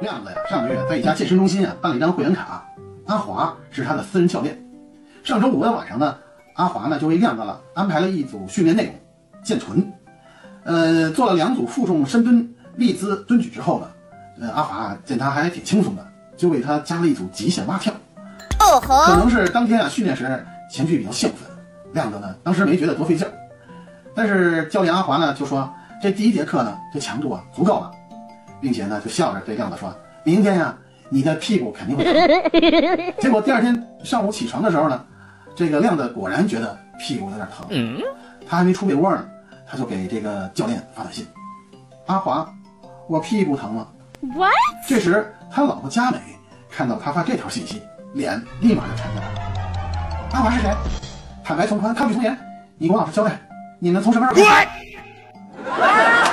[0.00, 2.64] 亮子呀，上个月在一家健身中心啊办了一张会员卡，
[3.06, 4.56] 阿华是他的私人教练。
[5.24, 6.16] 上周五的晚上呢，
[6.54, 8.94] 阿华呢就为亮子了安排了一组训练内容，
[9.42, 9.92] 健臀。
[10.64, 13.86] 呃，做了两组负重深蹲、立姿蹲举之后呢，
[14.40, 17.92] 呃，阿华见他还挺轻松的，就为他加了一组极限蛙跳。
[18.60, 19.04] 哦吼！
[19.06, 21.48] 可能是当天啊训练时情绪比较兴奋，
[21.92, 23.32] 亮子呢当时没觉得多费劲儿，
[24.14, 25.68] 但是教练阿华呢就说
[26.00, 27.90] 这第一节课呢这强度啊足够了，
[28.62, 29.94] 并且呢就笑着对亮子说
[30.24, 30.74] ：“明天呀
[31.10, 35.04] 你的屁股肯定会疼。”结果第二天上午起床的时候呢，
[35.54, 37.68] 这个亮子果然觉得屁股有点疼，
[38.48, 39.28] 他还没出被窝呢。
[39.66, 41.26] 他就给这个教练发短信
[42.06, 42.46] ：“阿华，
[43.08, 43.88] 我屁股疼了。”
[44.36, 44.52] What？
[44.86, 46.18] 这时他老婆佳美
[46.70, 49.40] 看到他发这条信息，脸立马就沉下来了。
[50.34, 50.70] 阿华是谁？
[51.42, 52.38] 坦白从宽，抗拒从严。
[52.76, 53.40] 你给我老实交代，
[53.78, 54.68] 你们从什么时候开始？